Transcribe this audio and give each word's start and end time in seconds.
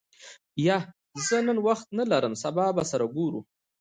یا، 0.65 0.77
زه 1.25 1.37
نن 1.47 1.57
وخت 1.67 1.87
نه 1.97 2.03
لرم 2.11 2.33
سبا 2.43 2.65
به 2.75 2.83
سره 2.91 3.05
ګورو. 3.15 3.41